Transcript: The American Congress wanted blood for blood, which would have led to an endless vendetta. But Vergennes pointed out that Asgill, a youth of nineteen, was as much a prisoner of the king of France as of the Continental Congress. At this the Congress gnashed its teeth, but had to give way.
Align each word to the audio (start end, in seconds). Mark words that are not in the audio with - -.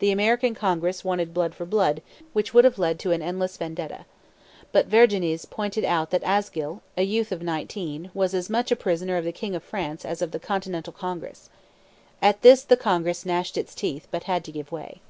The 0.00 0.10
American 0.10 0.54
Congress 0.54 1.02
wanted 1.02 1.32
blood 1.32 1.54
for 1.54 1.64
blood, 1.64 2.02
which 2.34 2.52
would 2.52 2.66
have 2.66 2.78
led 2.78 2.98
to 2.98 3.12
an 3.12 3.22
endless 3.22 3.56
vendetta. 3.56 4.04
But 4.70 4.84
Vergennes 4.84 5.46
pointed 5.46 5.82
out 5.82 6.10
that 6.10 6.22
Asgill, 6.24 6.82
a 6.94 7.04
youth 7.04 7.32
of 7.32 7.40
nineteen, 7.40 8.10
was 8.12 8.34
as 8.34 8.50
much 8.50 8.70
a 8.70 8.76
prisoner 8.76 9.16
of 9.16 9.24
the 9.24 9.32
king 9.32 9.54
of 9.54 9.62
France 9.64 10.04
as 10.04 10.20
of 10.20 10.32
the 10.32 10.38
Continental 10.38 10.92
Congress. 10.92 11.48
At 12.20 12.42
this 12.42 12.64
the 12.64 12.76
Congress 12.76 13.24
gnashed 13.24 13.56
its 13.56 13.74
teeth, 13.74 14.06
but 14.10 14.24
had 14.24 14.44
to 14.44 14.52
give 14.52 14.70
way. 14.70 15.00